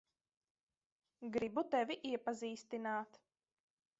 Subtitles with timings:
[1.35, 3.23] Gribu tevi iepazīstināt.